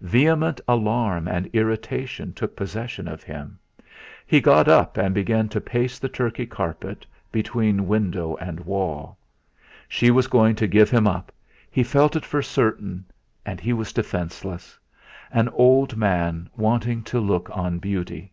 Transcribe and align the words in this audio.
Vehement 0.00 0.60
alarm 0.66 1.28
and 1.28 1.48
irritation 1.52 2.32
took 2.32 2.56
possession 2.56 3.06
of 3.06 3.22
him. 3.22 3.56
He 4.26 4.40
got 4.40 4.66
up 4.66 4.96
and 4.96 5.14
began 5.14 5.48
to 5.50 5.60
pace 5.60 6.00
the 6.00 6.08
Turkey 6.08 6.44
carpet, 6.44 7.06
between 7.30 7.86
window 7.86 8.34
and 8.38 8.58
wall. 8.58 9.16
She 9.88 10.10
was 10.10 10.26
going 10.26 10.56
to 10.56 10.66
give 10.66 10.90
him 10.90 11.06
up! 11.06 11.30
He 11.70 11.84
felt 11.84 12.16
it 12.16 12.24
for 12.24 12.42
certain 12.42 13.04
and 13.46 13.60
he 13.60 13.70
defenceless. 13.72 14.76
An 15.30 15.48
old 15.50 15.96
man 15.96 16.50
wanting 16.56 17.04
to 17.04 17.20
look 17.20 17.48
on 17.56 17.78
beauty! 17.78 18.32